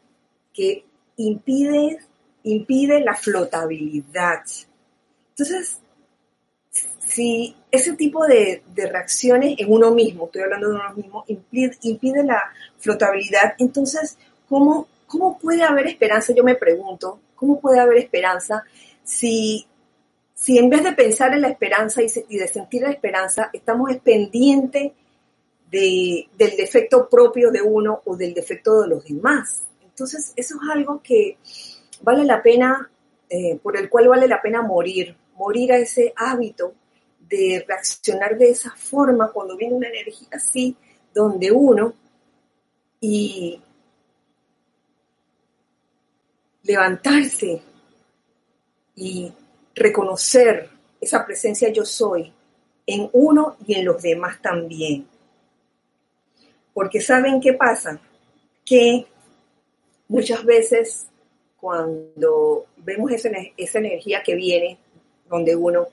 [0.54, 0.86] que
[1.18, 1.98] impiden,
[2.44, 4.44] impide la flotabilidad.
[5.32, 5.80] Entonces,
[7.06, 12.52] si ese tipo de, reacciones en uno mismo, estoy hablando de uno mismo, impide, la
[12.78, 16.34] flotabilidad, entonces, ¿cómo, ¿cómo puede haber esperanza?
[16.34, 18.64] Yo me pregunto, ¿cómo puede haber esperanza
[19.04, 19.68] si,
[20.34, 24.92] si en vez de pensar en la esperanza y, de sentir la esperanza, estamos pendientes
[25.70, 29.64] de, del defecto propio de uno o del defecto de los demás?
[29.84, 31.38] Entonces, eso es algo que
[32.02, 32.90] vale la pena,
[33.30, 36.74] eh, por el cual vale la pena morir, morir a ese hábito
[37.30, 40.76] de reaccionar de esa forma cuando viene una energía así,
[41.13, 41.94] donde uno
[43.00, 43.62] y
[46.63, 47.62] levantarse
[48.96, 49.32] y
[49.76, 52.34] reconocer esa presencia yo soy
[52.86, 55.08] en uno y en los demás también.
[56.74, 58.00] Porque saben qué pasa?
[58.65, 59.06] Que
[60.08, 61.08] muchas veces
[61.60, 64.78] cuando vemos esa, esa energía que viene,
[65.30, 65.88] donde uno,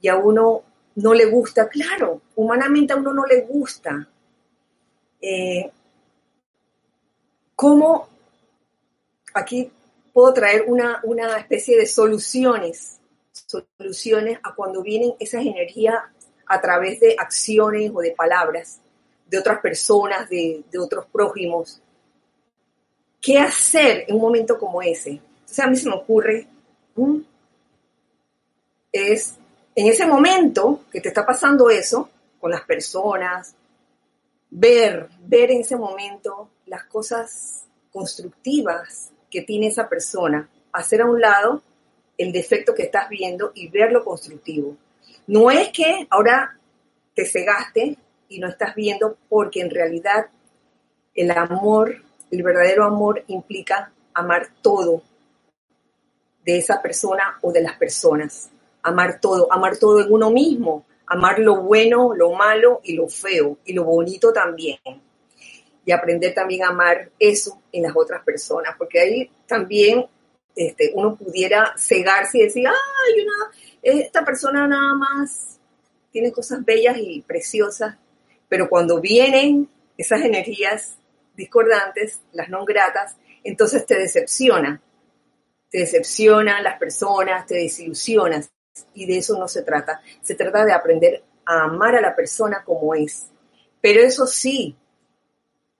[0.00, 0.62] y a uno
[0.96, 4.08] no le gusta, claro, humanamente a uno no le gusta.
[5.20, 5.70] Eh,
[7.54, 8.08] ¿Cómo
[9.34, 9.70] aquí
[10.12, 13.00] puedo traer una, una especie de soluciones,
[13.32, 15.96] soluciones a cuando vienen esas energías
[16.46, 18.80] a través de acciones o de palabras
[19.26, 21.80] de otras personas, de, de otros prójimos?
[23.20, 25.20] ¿Qué hacer en un momento como ese?
[25.40, 26.46] Entonces a mí se me ocurre,
[28.92, 29.34] es
[29.78, 32.10] en ese momento que te está pasando eso
[32.40, 33.54] con las personas,
[34.50, 41.20] ver, ver en ese momento las cosas constructivas que tiene esa persona, hacer a un
[41.20, 41.62] lado
[42.16, 44.76] el defecto que estás viendo y ver lo constructivo.
[45.28, 46.58] No es que ahora
[47.14, 47.96] te cegaste
[48.28, 50.26] y no estás viendo porque en realidad
[51.14, 55.02] el amor el verdadero amor implica amar todo
[56.44, 58.50] de esa persona o de las personas.
[58.88, 63.58] Amar todo, amar todo en uno mismo, amar lo bueno, lo malo y lo feo
[63.64, 64.78] y lo bonito también.
[65.84, 70.06] Y aprender también a amar eso en las otras personas, porque ahí también
[70.54, 73.26] este, uno pudiera cegarse y decir, ay,
[73.82, 75.58] esta persona nada más
[76.10, 77.96] tiene cosas bellas y preciosas,
[78.48, 80.98] pero cuando vienen esas energías
[81.36, 84.82] discordantes, las no gratas, entonces te decepciona.
[85.70, 88.50] Te decepcionan las personas, te desilusionas.
[88.94, 90.00] Y de eso no se trata.
[90.22, 93.26] Se trata de aprender a amar a la persona como es.
[93.80, 94.76] Pero eso sí,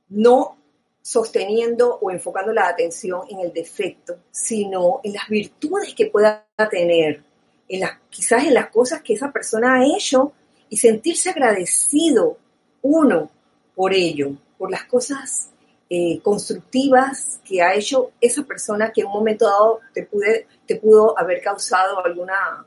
[0.09, 0.57] no
[1.03, 7.23] sosteniendo o enfocando la atención en el defecto, sino en las virtudes que pueda tener,
[7.69, 10.33] en las, quizás en las cosas que esa persona ha hecho
[10.69, 12.37] y sentirse agradecido
[12.83, 13.31] uno
[13.75, 15.51] por ello por las cosas
[15.89, 20.77] eh, constructivas que ha hecho esa persona que en un momento dado te, pude, te
[20.77, 22.67] pudo haber causado alguna,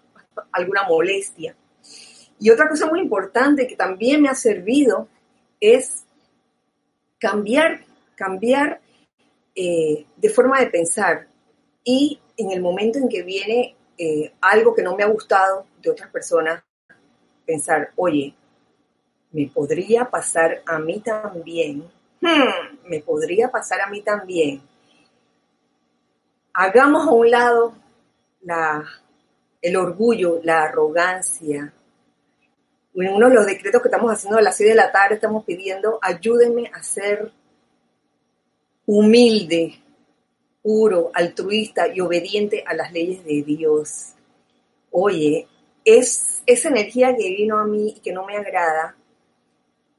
[0.52, 1.56] alguna molestia.
[2.40, 5.08] Y otra cosa muy importante que también me ha servido
[5.60, 6.06] es
[7.20, 8.82] cambiar, cambiar
[9.56, 11.28] eh, de forma de pensar.
[11.84, 15.92] Y en el momento en que viene eh, algo que no me ha gustado de
[15.92, 16.64] otras personas,
[17.46, 18.34] pensar, oye,
[19.32, 21.84] me podría pasar a mí también,
[22.22, 24.62] hmm, me podría pasar a mí también.
[26.54, 27.74] Hagamos a un lado
[28.42, 28.84] la,
[29.62, 31.74] el orgullo, la arrogancia.
[32.94, 35.46] En uno de los decretos que estamos haciendo a las 6 de la tarde estamos
[35.46, 37.32] pidiendo, ayúdenme a ser
[38.86, 39.76] humilde,
[40.62, 44.14] puro, altruista y obediente a las leyes de Dios.
[44.92, 45.48] Oye,
[45.86, 48.96] es esa energía que vino a mí y que no me agrada,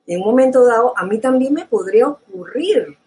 [0.07, 2.99] en un momento dado a mí también me podría ocurrir.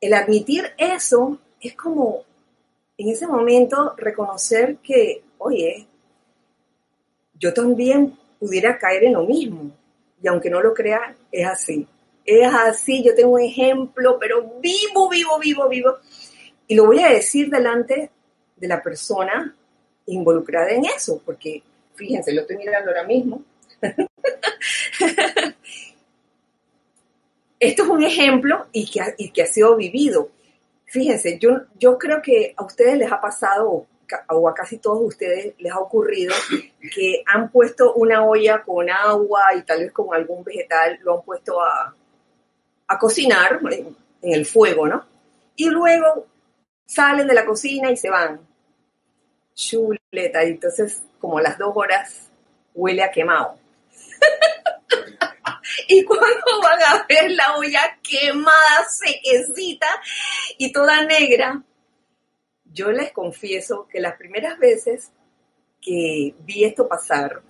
[0.00, 2.24] El admitir eso es como
[2.96, 5.86] en ese momento reconocer que, oye,
[7.38, 9.70] yo también pudiera caer en lo mismo.
[10.22, 11.86] Y aunque no lo crea, es así.
[12.24, 15.98] Es así, yo tengo un ejemplo, pero vivo, vivo, vivo, vivo.
[16.66, 18.10] Y lo voy a decir delante
[18.56, 19.54] de la persona
[20.06, 21.62] involucrada en eso, porque
[21.94, 23.42] fíjense, lo estoy mirando ahora mismo.
[27.60, 30.30] Esto es un ejemplo y que, ha, que ha sido vivido.
[30.94, 33.84] Fíjense, yo, yo creo que a ustedes les ha pasado,
[34.28, 36.32] o a casi todos ustedes les ha ocurrido,
[36.94, 41.22] que han puesto una olla con agua y tal vez con algún vegetal, lo han
[41.24, 41.92] puesto a,
[42.86, 45.04] a cocinar en, el fuego, ¿no?
[45.56, 46.28] Y luego
[46.86, 48.38] salen de la cocina y se van.
[49.52, 52.30] Chuleta, y entonces como las dos horas
[52.72, 53.56] huele a quemado.
[55.88, 56.26] y cuando
[56.62, 59.88] van a ver la olla quemada, sequecita
[60.58, 61.62] y toda negra,
[62.64, 65.12] yo les confieso que las primeras veces
[65.80, 67.42] que vi esto pasar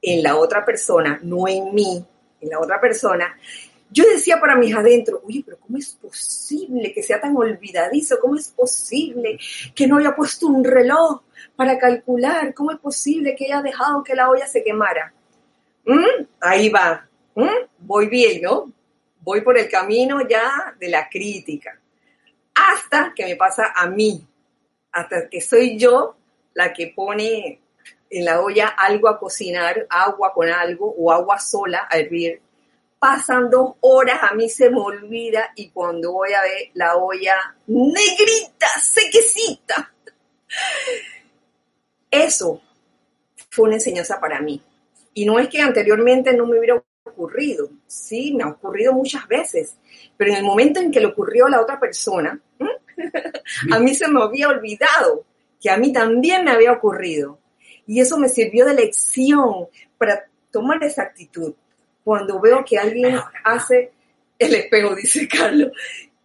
[0.00, 2.04] en la otra persona, no en mí,
[2.40, 3.36] en la otra persona,
[3.90, 8.18] yo decía para mis adentro, oye, pero ¿cómo es posible que sea tan olvidadizo?
[8.20, 9.38] ¿Cómo es posible
[9.74, 11.22] que no haya puesto un reloj
[11.54, 12.52] para calcular?
[12.54, 15.12] ¿Cómo es posible que haya dejado que la olla se quemara?
[15.84, 16.24] ¿Mm?
[16.40, 17.48] Ahí va, ¿Mm?
[17.78, 18.72] voy bien, ¿no?
[19.20, 21.78] Voy por el camino ya de la crítica,
[22.54, 24.24] hasta que me pasa a mí,
[24.92, 26.16] hasta que soy yo
[26.54, 27.60] la que pone
[28.10, 32.40] en la olla algo a cocinar, agua con algo o agua sola a hervir.
[32.98, 37.34] Pasan dos horas, a mí se me olvida y cuando voy a ver la olla
[37.66, 39.92] negrita, sequecita.
[42.10, 42.62] Eso
[43.50, 44.62] fue una enseñanza para mí.
[45.12, 46.82] Y no es que anteriormente no me hubiera
[47.14, 49.76] ocurrido, sí, me ha ocurrido muchas veces,
[50.16, 52.40] pero en el momento en que le ocurrió a la otra persona,
[53.72, 55.24] a mí se me había olvidado
[55.60, 57.38] que a mí también me había ocurrido.
[57.86, 61.54] Y eso me sirvió de lección para tomar esa actitud.
[62.02, 63.92] Cuando veo que alguien hace,
[64.38, 65.72] el espejo, dice Carlos,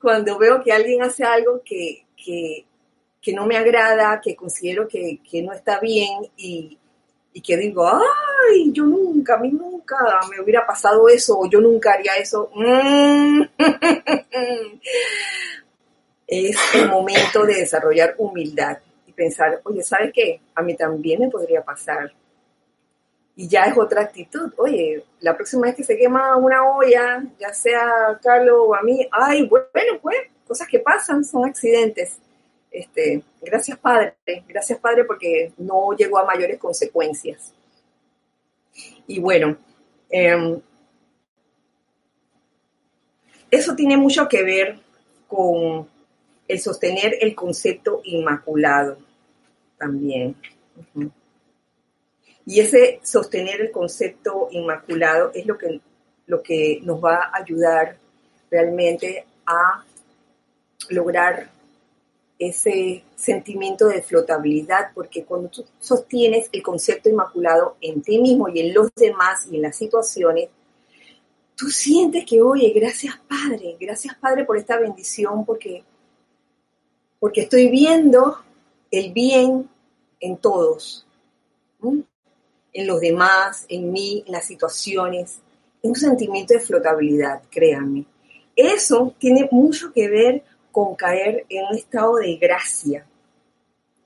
[0.02, 2.66] cuando veo que alguien hace algo que, que,
[3.34, 6.78] no me agrada, que considero que, no está bien y,
[7.34, 9.98] y, que digo, ay, yo nunca, a mí nunca
[10.30, 12.50] me hubiera pasado eso o yo nunca haría eso.
[12.56, 13.42] Mm.
[16.28, 18.78] es el momento de desarrollar humildad
[19.08, 20.42] y pensar, oye, ¿sabes qué?
[20.56, 22.12] A mí también me podría pasar.
[23.36, 24.52] Y ya es otra actitud.
[24.58, 28.82] Oye, la próxima vez que se quema una olla, ya sea a Carlos o a
[28.82, 32.18] mí, ay, bueno, pues, cosas que pasan, son accidentes.
[32.72, 34.16] Este, gracias Padre,
[34.48, 37.54] gracias Padre porque no llegó a mayores consecuencias.
[39.08, 39.58] Y bueno,
[40.10, 40.62] em,
[43.50, 44.80] eso tiene mucho que ver
[45.28, 45.90] con
[46.48, 48.98] el sostener el concepto inmaculado
[49.78, 50.36] también.
[52.46, 55.80] Y ese sostener el concepto inmaculado es lo que,
[56.26, 57.98] lo que nos va a ayudar
[58.50, 59.84] realmente a
[60.90, 61.50] lograr
[62.40, 68.62] ese sentimiento de flotabilidad, porque cuando tú sostienes el concepto inmaculado en ti mismo y
[68.62, 70.50] en los demás y en las situaciones,
[71.56, 75.84] tú sientes que, oye, gracias Padre, gracias Padre por esta bendición, porque
[77.20, 78.38] porque estoy viendo
[78.92, 79.70] el bien
[80.20, 81.06] en todos,
[81.82, 85.40] en los demás, en mí, en las situaciones.
[85.84, 88.06] Es un sentimiento de flotabilidad, créanme.
[88.56, 93.06] Eso tiene mucho que ver con caer en un estado de gracia.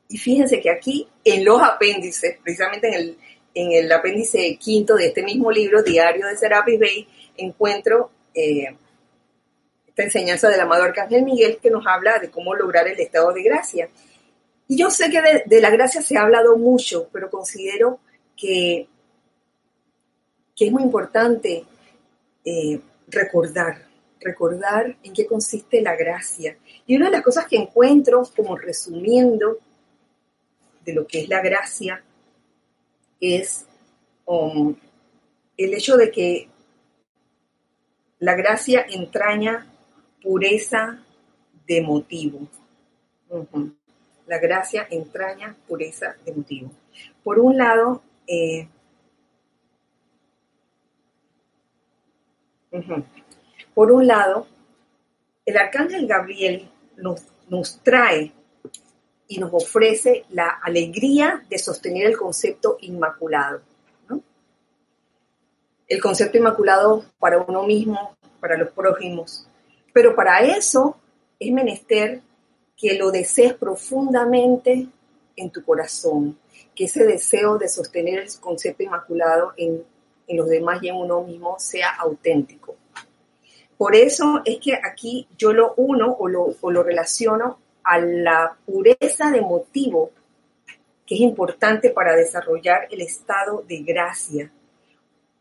[0.09, 3.17] Y fíjense que aquí en los apéndices, precisamente en el,
[3.53, 7.07] en el apéndice quinto de este mismo libro, Diario de Serapis Bay,
[7.37, 8.75] encuentro eh,
[9.87, 13.43] esta enseñanza del amado Arcángel Miguel que nos habla de cómo lograr el estado de
[13.43, 13.89] gracia.
[14.67, 17.99] Y yo sé que de, la gracia se ha hablado mucho, pero considero
[18.35, 18.87] que,
[20.55, 21.63] que es muy importante
[22.43, 23.85] eh, recordar,
[24.23, 26.57] recordar en qué consiste la gracia.
[26.85, 29.57] Y una de las cosas que encuentro como resumiendo
[30.85, 32.03] de lo que es la gracia
[33.19, 33.65] es
[34.25, 34.75] um,
[35.57, 36.49] el hecho de que
[38.19, 39.67] la gracia entraña
[40.21, 41.03] pureza
[41.67, 42.47] de motivo.
[44.27, 46.71] La gracia entraña pureza de motivo.
[47.23, 48.67] Por un lado, eh,
[53.73, 54.47] por un lado,
[55.45, 58.31] el arcángel Gabriel nos, trae
[59.27, 63.61] y nos ofrece la alegría de sostener el concepto inmaculado.
[65.87, 69.47] El concepto inmaculado para uno mismo, para los prójimos,
[69.91, 70.97] pero para eso
[71.39, 72.21] es menester
[72.77, 74.87] que lo desees profundamente
[75.35, 76.37] en tu corazón,
[76.75, 79.83] que ese deseo de sostener el concepto inmaculado en,
[80.29, 82.75] los demás y en uno mismo sea auténtico.
[83.77, 88.55] Por eso es que aquí yo lo uno o lo, o lo relaciono a la
[88.65, 90.11] pureza de motivo
[91.05, 94.51] que es importante para desarrollar el estado de gracia.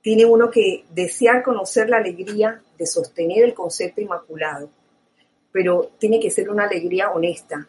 [0.00, 4.68] Tiene uno que desear conocer la alegría de sostener el concepto inmaculado,
[5.52, 7.68] pero tiene que ser una alegría honesta,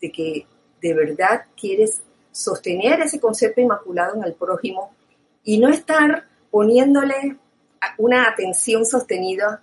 [0.00, 0.46] de que
[0.80, 4.94] de verdad quieres sostener ese concepto inmaculado en el prójimo
[5.44, 7.36] y no estar poniéndole
[7.98, 9.62] una atención sostenida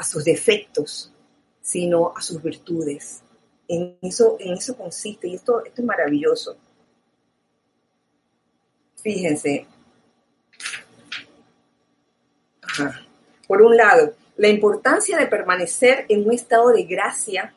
[0.00, 1.12] a sus defectos,
[1.60, 3.20] sino a sus virtudes.
[3.68, 6.56] En eso, en eso consiste y esto, esto es maravilloso.
[8.96, 9.66] Fíjense.
[13.46, 17.54] Por un lado, la importancia de permanecer en un estado de gracia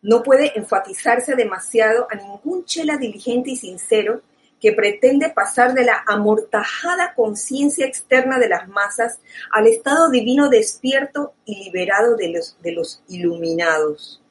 [0.00, 4.22] no puede enfatizarse demasiado a ningún chela diligente y sincero
[4.62, 9.18] que pretende pasar de la amortajada conciencia externa de las masas
[9.50, 14.22] al estado divino despierto y liberado de los, de los iluminados.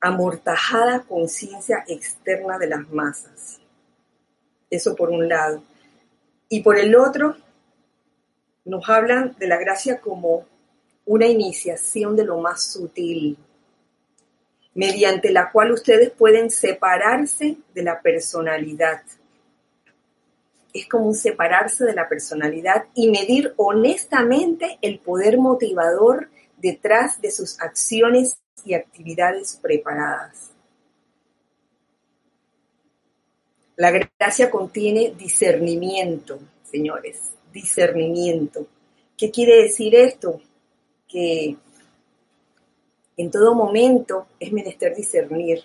[0.00, 3.58] Amortajada conciencia externa de las masas.
[4.70, 5.64] Eso por un lado.
[6.48, 7.36] Y por el otro,
[8.64, 10.46] nos hablan de la gracia como
[11.04, 13.36] una iniciación de lo más sutil,
[14.74, 19.02] mediante la cual ustedes pueden separarse de la personalidad.
[20.72, 27.30] Es como un separarse de la personalidad y medir honestamente el poder motivador detrás de
[27.30, 30.50] sus acciones y actividades preparadas.
[33.76, 37.20] La gracia contiene discernimiento, señores,
[37.52, 38.66] discernimiento.
[39.16, 40.40] ¿Qué quiere decir esto?
[41.08, 41.56] Que
[43.16, 45.62] en todo momento es menester discernir,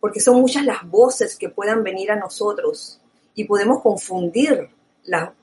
[0.00, 3.00] porque son muchas las voces que puedan venir a nosotros
[3.34, 4.68] y podemos confundir
[5.04, 5.34] la,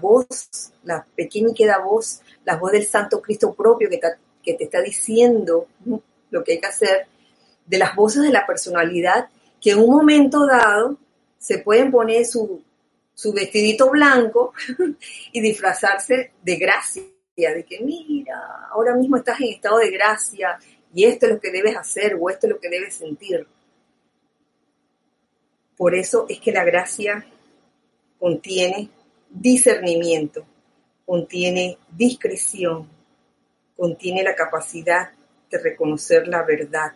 [0.00, 4.08] voz, la pequeña y queda voz, la voz del Santo Cristo propio que te,
[4.42, 5.66] que te está diciendo
[6.30, 7.06] lo que hay que hacer,
[7.66, 9.28] de las voces de la personalidad
[9.60, 10.96] que en un momento dado
[11.38, 12.62] se pueden poner su,
[13.14, 14.52] su vestidito blanco
[15.32, 17.02] y disfrazarse de gracia
[17.46, 20.58] de que mira, ahora mismo estás en estado de gracia
[20.92, 23.46] y esto es lo que debes hacer o esto es lo que debes sentir.
[25.76, 27.24] Por eso es que la gracia
[28.18, 28.90] contiene
[29.30, 30.44] discernimiento,
[31.06, 32.88] contiene discreción,
[33.76, 35.10] contiene la capacidad
[35.48, 36.92] de reconocer la verdad.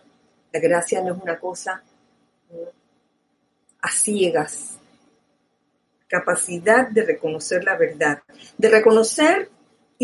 [0.51, 1.81] La gracia no es una cosa
[3.81, 4.77] a ciegas,
[6.07, 8.21] capacidad de reconocer la verdad,
[8.57, 9.49] de reconocer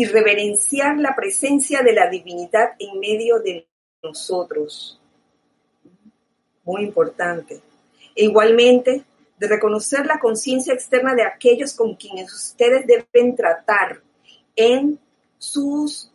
[0.00, 3.68] y reverenciar la presencia de la divinidad en medio de
[4.02, 4.98] nosotros.
[6.64, 7.60] Muy importante.
[8.16, 9.04] E igualmente,
[9.38, 14.00] de reconocer la conciencia externa de aquellos con quienes ustedes deben tratar
[14.56, 14.98] en
[15.36, 16.10] sus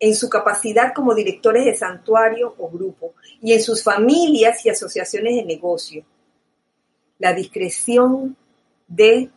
[0.00, 3.12] en su capacidad como directores de santuario o grupo
[3.42, 6.06] y en sus familias y asociaciones de negocio.
[7.18, 8.34] La discreción
[8.88, 9.28] de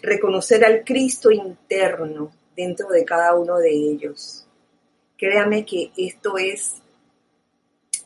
[0.00, 4.46] reconocer al Cristo interno dentro de cada uno de ellos.
[5.16, 6.82] Créame que esto es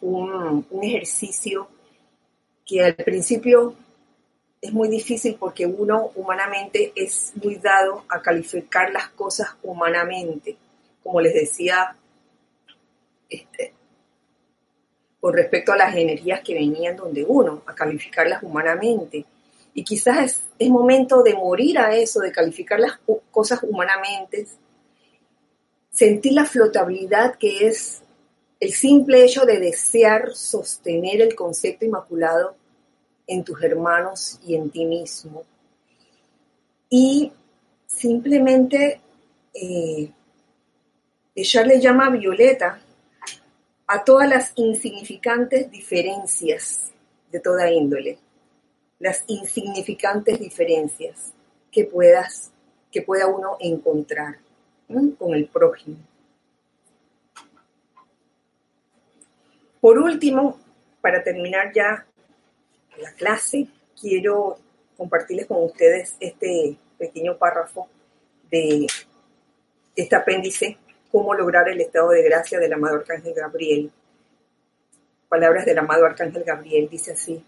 [0.00, 1.68] un, ejercicio
[2.64, 3.74] que al principio
[4.60, 10.56] es muy difícil porque uno humanamente es muy dado a calificar las cosas humanamente,
[11.02, 11.96] como les decía,
[13.28, 13.72] este,
[15.20, 19.24] con respecto a las energías que venían donde uno, a calificarlas humanamente.
[19.74, 22.98] Y quizás es, momento de morir a eso, de calificar las
[23.30, 24.46] cosas humanamente,
[25.90, 28.02] sentir la flotabilidad que es
[28.60, 32.56] el simple hecho de desear sostener el concepto inmaculado
[33.26, 35.44] en tus hermanos y en ti mismo.
[36.88, 37.32] Y
[37.86, 39.00] simplemente
[39.52, 40.10] eh,
[41.34, 42.80] echarle llama violeta
[43.86, 46.92] a todas las insignificantes diferencias
[47.30, 48.18] de toda índole
[48.98, 51.32] las insignificantes diferencias
[51.70, 52.50] que puedas,
[52.90, 54.38] que pueda uno encontrar
[55.18, 55.96] con el prójimo.
[59.80, 60.58] Por último,
[61.00, 62.06] para terminar ya
[62.98, 63.68] la clase,
[64.00, 64.58] quiero
[64.96, 67.88] compartirles con ustedes este pequeño párrafo
[68.50, 68.86] de
[69.94, 70.78] este apéndice,
[71.10, 73.90] cómo lograr el estado de gracia del amado Arcángel Gabriel.
[75.28, 77.44] Palabras del amado Arcángel Gabriel, dice así,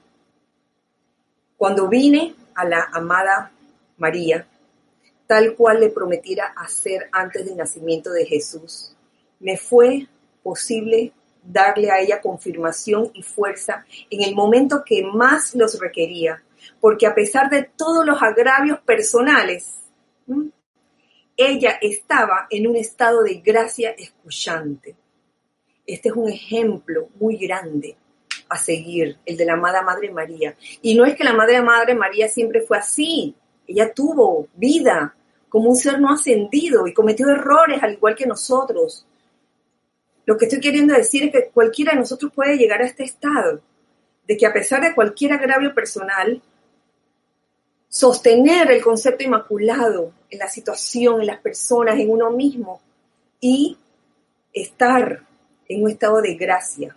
[1.58, 3.50] cuando vine a la amada
[3.98, 4.46] María,
[5.26, 8.94] tal cual le prometiera hacer antes del nacimiento de Jesús,
[9.40, 10.06] me fue
[10.42, 16.42] posible darle a ella confirmación y fuerza en el momento que más los requería,
[16.80, 19.80] porque a pesar de todos los agravios personales,
[21.36, 24.94] ella estaba en un estado de gracia escuchante.
[25.84, 27.96] Este es un ejemplo muy grande
[28.48, 30.54] a seguir, el de la amada Madre María.
[30.82, 33.34] Y no es que la Madre Madre María siempre fue así,
[33.66, 35.14] ella tuvo vida
[35.48, 39.06] como un ser no ascendido y cometió errores al igual que nosotros.
[40.24, 43.60] Lo que estoy queriendo decir es que cualquiera de nosotros puede llegar a este estado,
[44.26, 46.42] de que a pesar de cualquier agravio personal,
[47.88, 52.82] sostener el concepto inmaculado en la situación, en las personas, en uno mismo
[53.40, 53.78] y
[54.52, 55.22] estar
[55.66, 56.94] en un estado de gracia,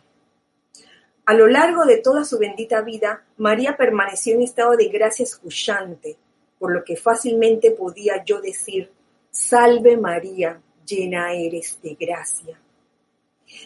[1.31, 6.17] a lo largo de toda su bendita vida, María permaneció en estado de gracia escuchante,
[6.59, 8.91] por lo que fácilmente podía yo decir,
[9.29, 12.59] Salve María, llena eres de gracia.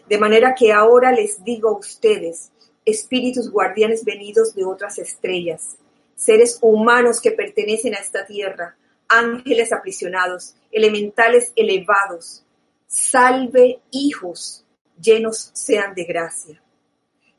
[0.07, 2.51] De manera que ahora les digo a ustedes,
[2.85, 5.75] espíritus guardianes venidos de otras estrellas,
[6.15, 12.45] seres humanos que pertenecen a esta tierra, ángeles aprisionados, elementales elevados,
[12.85, 14.63] salve hijos,
[15.01, 16.61] llenos sean de gracia.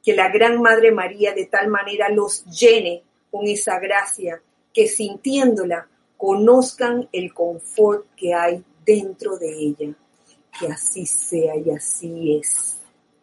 [0.07, 4.40] Que la Gran Madre María de tal manera los llene con esa gracia
[4.72, 9.94] que sintiéndola conozcan el confort que hay dentro de ella.
[10.59, 12.78] Que así sea y así es.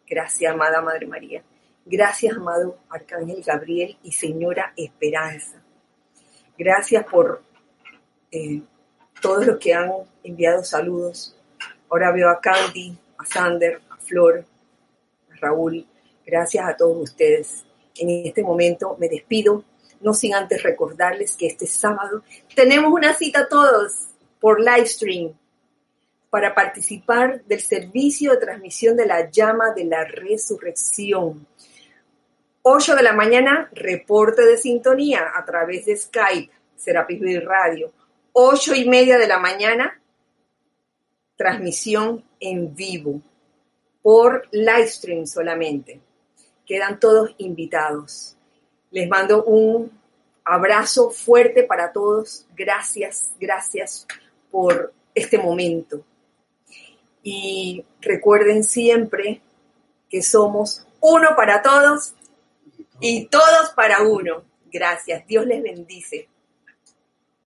[0.06, 1.42] Gracias, amada Madre María.
[1.86, 5.62] Gracias, amado Arcángel Gabriel y Señora Esperanza.
[6.58, 7.42] Gracias por
[8.30, 8.60] eh,
[9.22, 9.90] todos los que han
[10.22, 11.34] enviado saludos.
[11.88, 14.44] Ahora veo a Candy, a Sander, a Flor,
[15.32, 15.86] a Raúl.
[16.26, 17.64] Gracias a todos ustedes.
[17.96, 19.64] En este momento me despido
[20.00, 22.22] no sin antes recordarles que este sábado
[22.54, 24.08] tenemos una cita todos
[24.38, 25.32] por live stream
[26.28, 31.46] para participar del servicio de transmisión de la llama de la resurrección.
[32.62, 37.92] 8 de la mañana, reporte de sintonía a través de Skype, Serapis Bay Radio.
[38.32, 40.00] 8 y media de la mañana,
[41.36, 43.20] transmisión en vivo
[44.02, 46.00] por live stream solamente.
[46.66, 48.36] Quedan todos invitados.
[48.90, 49.90] Les mando un
[50.44, 52.46] abrazo fuerte para todos.
[52.54, 54.06] Gracias, gracias
[54.50, 56.04] por este momento.
[57.22, 59.40] Y recuerden siempre
[60.08, 62.14] que somos uno para todos
[63.00, 64.44] y todos para uno.
[64.70, 65.26] Gracias.
[65.26, 66.28] Dios les bendice.